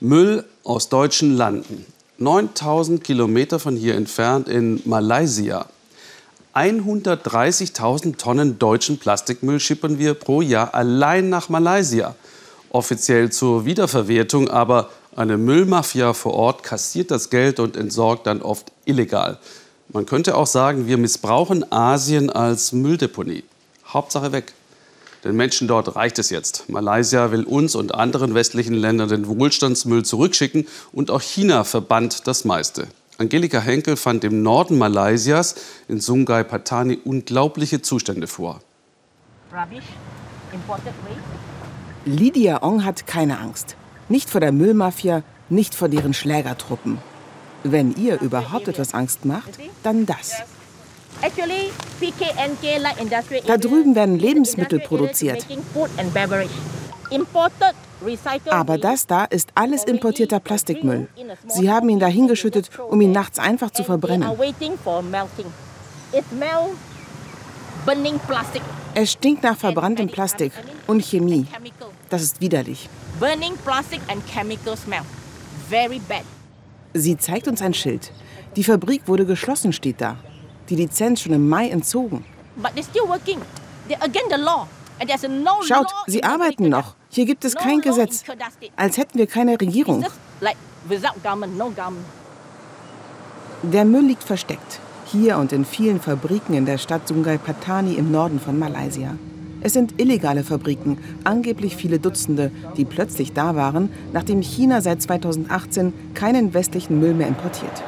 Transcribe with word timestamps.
Müll 0.00 0.44
aus 0.62 0.88
deutschen 0.88 1.36
Landen. 1.36 1.84
9000 2.18 3.02
Kilometer 3.02 3.58
von 3.58 3.76
hier 3.76 3.96
entfernt 3.96 4.48
in 4.48 4.80
Malaysia. 4.84 5.66
130.000 6.54 8.16
Tonnen 8.16 8.58
deutschen 8.58 8.98
Plastikmüll 8.98 9.58
schippern 9.58 9.98
wir 9.98 10.14
pro 10.14 10.40
Jahr 10.40 10.74
allein 10.74 11.28
nach 11.28 11.48
Malaysia. 11.48 12.14
Offiziell 12.70 13.30
zur 13.30 13.64
Wiederverwertung, 13.64 14.48
aber 14.48 14.90
eine 15.16 15.36
Müllmafia 15.36 16.12
vor 16.12 16.34
Ort 16.34 16.62
kassiert 16.62 17.10
das 17.10 17.30
Geld 17.30 17.58
und 17.58 17.76
entsorgt 17.76 18.26
dann 18.28 18.40
oft 18.40 18.70
illegal. 18.84 19.38
Man 19.88 20.06
könnte 20.06 20.36
auch 20.36 20.46
sagen, 20.46 20.86
wir 20.86 20.96
missbrauchen 20.96 21.72
Asien 21.72 22.30
als 22.30 22.72
Mülldeponie. 22.72 23.42
Hauptsache 23.86 24.30
weg. 24.30 24.52
Den 25.24 25.36
Menschen 25.36 25.66
dort 25.66 25.96
reicht 25.96 26.18
es 26.18 26.30
jetzt. 26.30 26.68
Malaysia 26.68 27.32
will 27.32 27.44
uns 27.44 27.74
und 27.74 27.94
anderen 27.94 28.34
westlichen 28.34 28.74
Ländern 28.74 29.08
den 29.08 29.26
Wohlstandsmüll 29.26 30.04
zurückschicken 30.04 30.66
und 30.92 31.10
auch 31.10 31.22
China 31.22 31.64
verbannt 31.64 32.26
das 32.26 32.44
meiste. 32.44 32.86
Angelika 33.18 33.60
Henkel 33.60 33.96
fand 33.96 34.22
im 34.22 34.42
Norden 34.42 34.78
Malaysias 34.78 35.56
in 35.88 36.00
Sungai 36.00 36.44
Patani 36.44 37.00
unglaubliche 37.04 37.82
Zustände 37.82 38.28
vor. 38.28 38.60
Lydia 42.04 42.62
Ong 42.62 42.84
hat 42.84 43.06
keine 43.08 43.40
Angst. 43.40 43.76
Nicht 44.08 44.30
vor 44.30 44.40
der 44.40 44.52
Müllmafia, 44.52 45.24
nicht 45.48 45.74
vor 45.74 45.88
deren 45.88 46.14
Schlägertruppen. 46.14 46.98
Wenn 47.64 47.94
ihr 47.96 48.20
überhaupt 48.20 48.68
etwas 48.68 48.94
Angst 48.94 49.24
macht, 49.24 49.58
dann 49.82 50.06
das. 50.06 50.36
Da 53.46 53.56
drüben 53.56 53.94
werden 53.94 54.18
Lebensmittel 54.18 54.80
produziert. 54.80 55.46
Aber 58.50 58.78
das 58.78 59.06
da 59.06 59.24
ist 59.24 59.50
alles 59.54 59.84
importierter 59.84 60.40
Plastikmüll. 60.40 61.08
Sie 61.48 61.70
haben 61.70 61.88
ihn 61.88 61.98
dahingeschüttet, 61.98 62.70
um 62.78 63.00
ihn 63.00 63.12
nachts 63.12 63.38
einfach 63.38 63.70
zu 63.70 63.82
verbrennen. 63.82 64.28
Es 68.94 69.12
stinkt 69.12 69.42
nach 69.42 69.56
verbranntem 69.56 70.08
Plastik 70.08 70.52
und 70.86 71.02
Chemie. 71.04 71.46
Das 72.10 72.22
ist 72.22 72.40
widerlich. 72.40 72.88
Sie 76.94 77.16
zeigt 77.16 77.48
uns 77.48 77.62
ein 77.62 77.74
Schild. 77.74 78.12
Die 78.56 78.64
Fabrik 78.64 79.02
wurde 79.06 79.26
geschlossen, 79.26 79.72
steht 79.72 80.00
da. 80.00 80.16
Die 80.68 80.76
Lizenz 80.76 81.20
schon 81.22 81.32
im 81.32 81.48
Mai 81.48 81.68
entzogen. 81.68 82.24
Schaut, 85.66 85.86
sie 86.06 86.24
arbeiten 86.24 86.68
noch. 86.68 86.94
Hier 87.10 87.24
gibt 87.24 87.44
es 87.44 87.54
kein 87.54 87.80
Gesetz. 87.80 88.24
Als 88.76 88.98
hätten 88.98 89.18
wir 89.18 89.26
keine 89.26 89.60
Regierung. 89.60 90.04
Der 93.62 93.84
Müll 93.84 94.04
liegt 94.04 94.22
versteckt. 94.22 94.80
Hier 95.06 95.38
und 95.38 95.52
in 95.52 95.64
vielen 95.64 96.00
Fabriken 96.00 96.54
in 96.54 96.66
der 96.66 96.78
Stadt 96.78 97.08
Sungai 97.08 97.38
Patani 97.38 97.94
im 97.94 98.10
Norden 98.10 98.38
von 98.38 98.58
Malaysia. 98.58 99.16
Es 99.60 99.72
sind 99.72 100.00
illegale 100.00 100.44
Fabriken, 100.44 100.98
angeblich 101.24 101.74
viele 101.74 101.98
Dutzende, 101.98 102.52
die 102.76 102.84
plötzlich 102.84 103.32
da 103.32 103.56
waren, 103.56 103.90
nachdem 104.12 104.40
China 104.40 104.80
seit 104.80 105.02
2018 105.02 105.92
keinen 106.14 106.54
westlichen 106.54 107.00
Müll 107.00 107.14
mehr 107.14 107.26
importiert. 107.26 107.82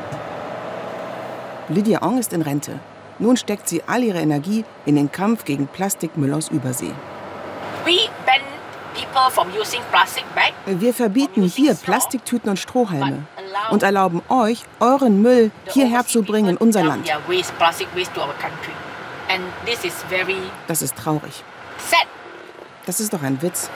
Lydia 1.70 2.02
Ong 2.02 2.18
ist 2.18 2.32
in 2.32 2.42
Rente. 2.42 2.80
Nun 3.20 3.36
steckt 3.36 3.68
sie 3.68 3.82
all 3.86 4.02
ihre 4.02 4.18
Energie 4.18 4.64
in 4.86 4.96
den 4.96 5.12
Kampf 5.12 5.44
gegen 5.44 5.68
Plastikmüll 5.68 6.34
aus 6.34 6.48
Übersee. 6.48 6.90
Wir 10.66 10.94
verbieten 10.94 11.44
hier 11.44 11.74
Plastiktüten 11.74 12.50
und 12.50 12.58
Strohhalme 12.58 13.22
und 13.70 13.84
erlauben 13.84 14.20
euch, 14.28 14.64
euren 14.80 15.22
Müll 15.22 15.52
hierher 15.68 16.04
zu 16.04 16.24
bringen 16.24 16.50
in 16.50 16.56
unser 16.56 16.82
Land. 16.82 17.08
Das 20.66 20.82
ist 20.82 20.96
traurig. 20.96 21.44
Das 22.84 22.98
ist 22.98 23.12
doch 23.12 23.22
ein 23.22 23.40
Witz. 23.42 23.70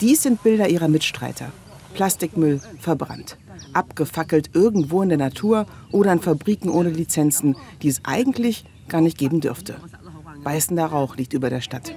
Dies 0.00 0.22
sind 0.22 0.42
Bilder 0.42 0.68
ihrer 0.68 0.88
Mitstreiter. 0.88 1.52
Plastikmüll 1.92 2.62
verbrannt. 2.80 3.36
Abgefackelt 3.72 4.50
irgendwo 4.54 5.02
in 5.02 5.08
der 5.08 5.18
Natur 5.18 5.66
oder 5.90 6.12
in 6.12 6.20
Fabriken 6.20 6.70
ohne 6.70 6.90
Lizenzen, 6.90 7.56
die 7.82 7.88
es 7.88 8.00
eigentlich 8.04 8.64
gar 8.88 9.00
nicht 9.00 9.18
geben 9.18 9.40
dürfte. 9.40 9.76
Beißender 10.44 10.86
Rauch 10.86 11.16
liegt 11.16 11.32
über 11.32 11.50
der 11.50 11.60
Stadt. 11.60 11.94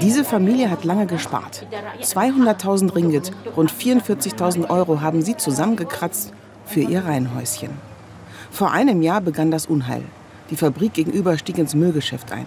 Diese 0.00 0.24
Familie 0.24 0.70
hat 0.70 0.84
lange 0.84 1.06
gespart. 1.06 1.66
200.000 2.00 2.94
Ringgit, 2.94 3.32
rund 3.56 3.70
44.000 3.70 4.70
Euro 4.70 5.00
haben 5.00 5.22
sie 5.22 5.36
zusammengekratzt 5.36 6.32
für 6.64 6.80
ihr 6.80 7.04
Reihenhäuschen. 7.04 7.70
Vor 8.50 8.70
einem 8.72 9.02
Jahr 9.02 9.20
begann 9.20 9.50
das 9.50 9.66
Unheil. 9.66 10.02
Die 10.50 10.56
Fabrik 10.56 10.94
gegenüber 10.94 11.36
stieg 11.38 11.58
ins 11.58 11.74
Müllgeschäft 11.74 12.32
ein. 12.32 12.46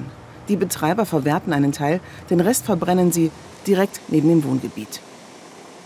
Die 0.49 0.57
Betreiber 0.57 1.05
verwerten 1.05 1.53
einen 1.53 1.71
Teil, 1.71 2.01
den 2.29 2.41
Rest 2.41 2.65
verbrennen 2.65 3.11
sie 3.11 3.31
direkt 3.65 4.01
neben 4.09 4.29
dem 4.29 4.43
Wohngebiet. 4.43 5.01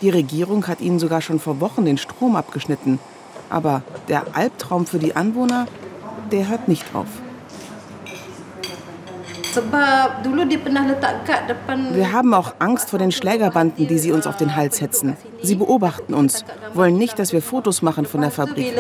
Die 0.02 0.10
Regierung 0.10 0.68
hat 0.68 0.80
ihnen 0.80 1.00
sogar 1.00 1.22
schon 1.22 1.40
vor 1.40 1.60
Wochen 1.60 1.86
den 1.86 1.98
Strom 1.98 2.36
abgeschnitten. 2.36 3.00
Aber 3.50 3.82
der 4.08 4.36
Albtraum 4.36 4.86
für 4.86 5.00
die 5.00 5.16
Anwohner, 5.16 5.68
der 6.32 6.50
hört 6.50 6.68
nicht 6.68 6.86
auf. 6.94 7.08
Wir 11.94 12.12
haben 12.12 12.34
auch 12.36 12.54
Angst 12.60 12.90
vor 12.92 13.00
den 13.00 13.12
Schlägerbanden, 13.12 13.88
die 13.88 13.98
sie 13.98 14.12
uns 14.12 14.28
auf 14.28 14.38
den 14.38 14.56
Hals 14.56 14.82
hetzen. 14.82 15.18
Sie 15.42 15.56
beobachten 15.56 16.14
uns, 16.14 16.46
wollen 16.76 16.98
nicht, 16.98 17.18
dass 17.18 17.34
wir 17.34 17.42
Fotos 17.42 17.82
machen 17.82 18.06
von 18.06 18.22
der 18.22 18.30
Fabrik. 18.30 18.76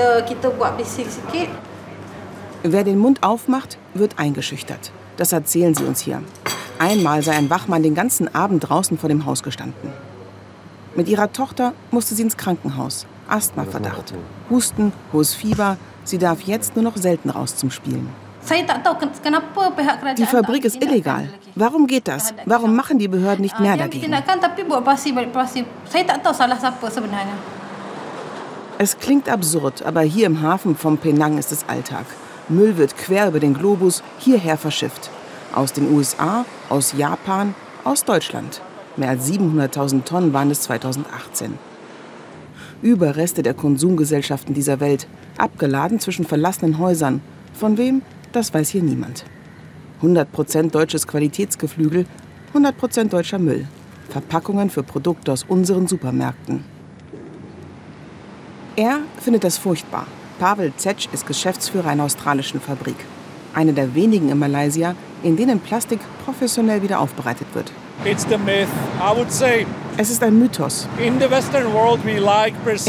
Wer 2.64 2.84
den 2.84 3.00
Mund 3.00 3.24
aufmacht, 3.24 3.80
wird 3.96 4.20
eingeschüchtert. 4.20 4.92
Das 5.16 5.32
erzählen 5.32 5.74
sie 5.74 5.84
uns 5.84 6.02
hier. 6.02 6.22
Einmal 6.78 7.24
sei 7.24 7.32
ein 7.32 7.50
Wachmann 7.50 7.82
den 7.82 7.96
ganzen 7.96 8.36
Abend 8.36 8.70
draußen 8.70 9.00
vor 9.00 9.10
dem 9.10 9.26
Haus 9.26 9.42
gestanden. 9.42 9.90
Mit 10.98 11.08
ihrer 11.08 11.32
Tochter 11.32 11.74
musste 11.92 12.16
sie 12.16 12.24
ins 12.24 12.36
Krankenhaus. 12.38 13.06
Asthmaverdacht. 13.30 14.16
Husten, 14.50 14.92
hohes 15.14 15.36
Fieber. 15.36 15.78
Sie 16.04 16.18
darf 16.18 16.42
jetzt 16.42 16.76
nur 16.76 16.84
noch 16.84 16.98
selten 16.98 17.30
raus 17.30 17.56
zum 17.56 17.70
Spielen. 17.70 18.10
Die 20.18 20.26
Fabrik 20.26 20.66
ist 20.66 20.82
illegal. 20.84 21.30
Warum 21.54 21.86
geht 21.86 22.08
das? 22.08 22.34
Warum 22.46 22.76
machen 22.76 22.98
die 22.98 23.08
Behörden 23.08 23.44
nicht 23.44 23.60
mehr 23.60 23.78
dagegen? 23.78 24.12
Es 28.80 28.98
klingt 28.98 29.30
absurd, 29.30 29.84
aber 29.84 30.02
hier 30.02 30.26
im 30.26 30.42
Hafen 30.42 30.76
vom 30.76 30.98
Penang 30.98 31.38
ist 31.38 31.52
es 31.52 31.68
Alltag. 31.68 32.06
Müll 32.50 32.78
wird 32.78 32.98
quer 32.98 33.28
über 33.28 33.40
den 33.40 33.54
Globus 33.54 34.02
hierher 34.18 34.58
verschifft. 34.58 35.12
Aus 35.54 35.74
den 35.74 35.94
USA, 35.94 36.46
aus 36.70 36.94
Japan, 36.94 37.54
aus 37.84 38.04
Deutschland. 38.04 38.62
Mehr 38.98 39.10
als 39.10 39.32
700.000 39.32 40.04
Tonnen 40.04 40.34
waren 40.34 40.50
es 40.50 40.62
2018. 40.62 41.54
Überreste 42.82 43.44
der 43.44 43.54
Konsumgesellschaften 43.54 44.56
dieser 44.56 44.80
Welt, 44.80 45.08
abgeladen 45.38 46.00
zwischen 46.00 46.26
verlassenen 46.26 46.80
Häusern. 46.80 47.22
Von 47.54 47.78
wem? 47.78 48.02
Das 48.32 48.54
weiß 48.54 48.70
hier 48.70 48.84
niemand. 48.84 49.24
100% 50.02 50.72
deutsches 50.72 51.08
Qualitätsgeflügel, 51.08 52.06
100% 52.54 53.10
deutscher 53.10 53.40
Müll. 53.40 53.68
Verpackungen 54.10 54.70
für 54.70 54.84
Produkte 54.84 55.32
aus 55.32 55.44
unseren 55.48 55.88
Supermärkten. 55.88 56.64
Er 58.76 59.00
findet 59.20 59.44
das 59.44 59.58
furchtbar. 59.58 60.08
Pavel 60.40 60.72
Zetsch 60.76 61.08
ist 61.12 61.26
Geschäftsführer 61.26 61.90
einer 61.90 62.04
australischen 62.04 62.62
Fabrik. 62.62 62.98
Eine 63.54 63.74
der 63.74 63.96
wenigen 63.96 64.30
in 64.30 64.38
Malaysia, 64.38 64.96
in 65.24 65.36
denen 65.36 65.60
Plastik 65.60 66.00
professionell 66.24 66.84
wieder 66.84 67.00
aufbereitet 67.00 67.48
wird. 67.54 67.72
Es 70.00 70.12
ist 70.12 70.22
ein 70.22 70.38
Mythos. 70.38 70.88
In 71.00 71.20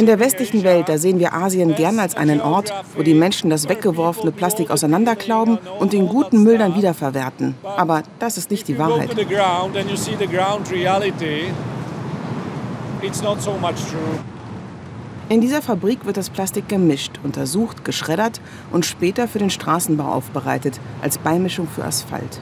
der 0.06 0.18
westlichen 0.20 0.62
Welt, 0.62 0.88
da 0.88 0.98
sehen 0.98 1.18
wir 1.18 1.32
Asien 1.32 1.74
gern 1.74 1.98
als 1.98 2.16
einen 2.16 2.42
Ort, 2.42 2.72
wo 2.94 3.02
die 3.02 3.14
Menschen 3.14 3.48
das 3.48 3.68
weggeworfene 3.68 4.30
Plastik 4.30 4.70
auseinanderklauben 4.70 5.58
und 5.78 5.94
den 5.94 6.08
guten 6.08 6.42
Müll 6.42 6.58
dann 6.58 6.76
wiederverwerten. 6.76 7.54
Aber 7.64 8.02
das 8.18 8.36
ist 8.36 8.50
nicht 8.50 8.68
die 8.68 8.78
Wahrheit. 8.78 9.10
In 15.30 15.40
dieser 15.40 15.62
Fabrik 15.62 16.06
wird 16.06 16.16
das 16.16 16.30
Plastik 16.30 16.68
gemischt, 16.68 17.12
untersucht, 17.22 17.84
geschreddert 17.84 18.40
und 18.70 18.84
später 18.84 19.28
für 19.28 19.38
den 19.38 19.50
Straßenbau 19.50 20.06
aufbereitet, 20.10 20.80
als 21.02 21.18
Beimischung 21.18 21.68
für 21.68 21.84
Asphalt. 21.84 22.40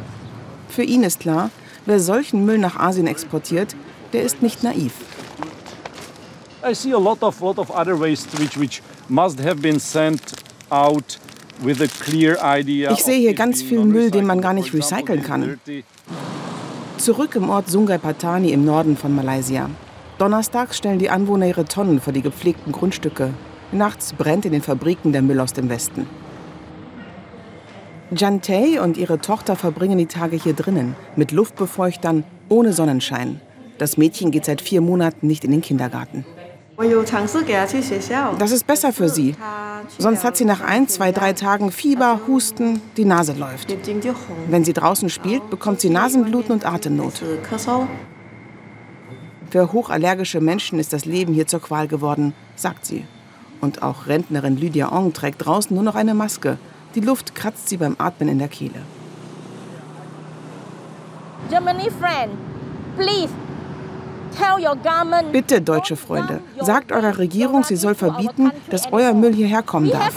Für 0.68 0.82
ihn 0.82 1.02
ist 1.02 1.20
klar, 1.20 1.50
Wer 1.86 2.00
solchen 2.00 2.44
Müll 2.44 2.58
nach 2.58 2.76
Asien 2.76 3.06
exportiert, 3.06 3.76
der 4.12 4.22
ist 4.22 4.42
nicht 4.42 4.64
naiv. 4.64 4.92
Ich 6.68 6.78
sehe 13.04 13.18
hier 13.18 13.34
ganz 13.34 13.62
viel 13.62 13.84
Müll, 13.84 14.10
den 14.10 14.26
man 14.26 14.40
gar 14.40 14.52
nicht 14.52 14.74
recyceln 14.74 15.22
kann. 15.22 15.60
Zurück 16.98 17.36
im 17.36 17.50
Ort 17.50 17.70
Sungai 17.70 17.98
Patani 17.98 18.50
im 18.50 18.64
Norden 18.64 18.96
von 18.96 19.14
Malaysia. 19.14 19.70
Donnerstags 20.18 20.78
stellen 20.78 20.98
die 20.98 21.10
Anwohner 21.10 21.46
ihre 21.46 21.66
Tonnen 21.66 22.00
vor 22.00 22.12
die 22.12 22.22
gepflegten 22.22 22.72
Grundstücke. 22.72 23.30
Nachts 23.70 24.12
brennt 24.12 24.44
in 24.44 24.52
den 24.52 24.62
Fabriken 24.62 25.12
der 25.12 25.22
Müll 25.22 25.38
aus 25.38 25.52
dem 25.52 25.68
Westen. 25.68 26.08
Jantei 28.14 28.80
und 28.80 28.96
ihre 28.96 29.18
Tochter 29.18 29.56
verbringen 29.56 29.98
die 29.98 30.06
Tage 30.06 30.36
hier 30.36 30.54
drinnen, 30.54 30.94
mit 31.16 31.32
Luftbefeuchtern, 31.32 32.22
ohne 32.48 32.72
Sonnenschein. 32.72 33.40
Das 33.78 33.96
Mädchen 33.96 34.30
geht 34.30 34.44
seit 34.44 34.60
vier 34.60 34.80
Monaten 34.80 35.26
nicht 35.26 35.44
in 35.44 35.50
den 35.50 35.60
Kindergarten. 35.60 36.24
Das 38.38 38.50
ist 38.52 38.66
besser 38.66 38.92
für 38.92 39.08
sie. 39.08 39.34
Sonst 39.98 40.24
hat 40.24 40.36
sie 40.36 40.44
nach 40.44 40.60
ein, 40.60 40.88
zwei, 40.88 41.10
drei 41.10 41.32
Tagen 41.32 41.72
Fieber, 41.72 42.20
Husten, 42.28 42.80
die 42.96 43.04
Nase 43.04 43.32
läuft. 43.32 43.74
Wenn 44.48 44.64
sie 44.64 44.72
draußen 44.72 45.08
spielt, 45.08 45.50
bekommt 45.50 45.80
sie 45.80 45.90
Nasenbluten 45.90 46.52
und 46.52 46.66
Atemnot. 46.66 47.22
Für 49.50 49.72
hochallergische 49.72 50.40
Menschen 50.40 50.78
ist 50.78 50.92
das 50.92 51.06
Leben 51.06 51.32
hier 51.32 51.46
zur 51.46 51.60
Qual 51.60 51.88
geworden, 51.88 52.34
sagt 52.56 52.84
sie. 52.84 53.04
Und 53.60 53.82
auch 53.82 54.06
Rentnerin 54.06 54.56
Lydia 54.56 54.92
Ong 54.92 55.12
trägt 55.12 55.44
draußen 55.44 55.74
nur 55.74 55.84
noch 55.84 55.94
eine 55.94 56.14
Maske. 56.14 56.58
Die 56.96 57.00
Luft 57.02 57.34
kratzt 57.34 57.68
sie 57.68 57.76
beim 57.76 57.94
Atmen 57.98 58.28
in 58.28 58.38
der 58.38 58.48
Kehle. 58.48 58.80
Germany 61.50 61.90
friend, 62.00 62.32
please 62.96 63.32
Bitte, 65.32 65.60
deutsche 65.60 65.96
Freunde, 65.96 66.40
sagt 66.60 66.92
eurer 66.92 67.18
Regierung, 67.18 67.64
sie 67.64 67.76
soll 67.76 67.94
verbieten, 67.94 68.50
dass 68.70 68.92
euer 68.92 69.14
Müll 69.14 69.34
hierher 69.34 69.62
kommen 69.62 69.90
darf. 69.90 70.12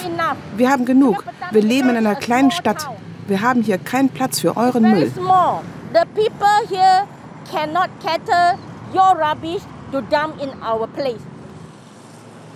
Wir 0.57 0.69
haben 0.69 0.85
genug. 0.85 1.23
Wir 1.51 1.61
leben 1.61 1.89
in 1.89 1.97
einer 1.97 2.15
kleinen 2.15 2.51
Stadt. 2.51 2.89
Wir 3.27 3.41
haben 3.41 3.61
hier 3.61 3.77
keinen 3.77 4.09
Platz 4.09 4.39
für 4.39 4.57
euren 4.57 4.83
Müll. 4.83 5.11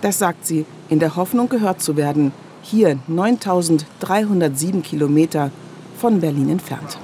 Das 0.00 0.18
sagt 0.18 0.46
sie, 0.46 0.66
in 0.88 0.98
der 0.98 1.16
Hoffnung 1.16 1.48
gehört 1.48 1.80
zu 1.80 1.96
werden. 1.96 2.32
Hier 2.66 2.98
9307 3.08 4.82
Kilometer 4.82 5.50
von 5.98 6.20
Berlin 6.20 6.48
entfernt. 6.48 6.96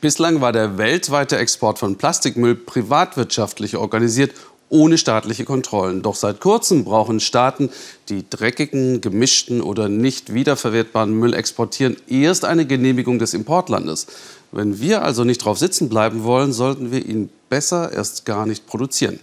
Bislang 0.00 0.40
war 0.40 0.52
der 0.52 0.78
weltweite 0.78 1.38
Export 1.38 1.80
von 1.80 1.96
Plastikmüll 1.96 2.54
privatwirtschaftlich 2.54 3.76
organisiert, 3.76 4.32
ohne 4.68 4.96
staatliche 4.96 5.44
Kontrollen. 5.44 6.02
Doch 6.02 6.14
seit 6.14 6.40
kurzem 6.40 6.84
brauchen 6.84 7.18
Staaten, 7.18 7.70
die 8.08 8.24
dreckigen, 8.30 9.00
gemischten 9.00 9.60
oder 9.60 9.88
nicht 9.88 10.32
wiederverwertbaren 10.32 11.12
Müll 11.12 11.34
exportieren, 11.34 11.96
erst 12.08 12.44
eine 12.44 12.64
Genehmigung 12.64 13.18
des 13.18 13.34
Importlandes. 13.34 14.06
Wenn 14.52 14.78
wir 14.80 15.02
also 15.02 15.24
nicht 15.24 15.44
drauf 15.44 15.58
sitzen 15.58 15.88
bleiben 15.88 16.22
wollen, 16.22 16.52
sollten 16.52 16.92
wir 16.92 17.04
ihn 17.04 17.28
besser 17.48 17.90
erst 17.92 18.24
gar 18.24 18.46
nicht 18.46 18.68
produzieren. 18.68 19.18